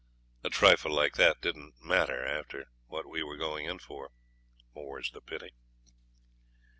A 0.43 0.49
trifle 0.49 0.91
like 0.91 1.13
that 1.17 1.41
didn't 1.41 1.79
matter 1.79 2.25
after 2.25 2.71
what 2.87 3.05
we 3.05 3.21
were 3.21 3.37
going 3.37 3.67
in 3.67 3.77
for. 3.77 4.09
More's 4.73 5.11
the 5.11 5.21
pity. 5.21 5.51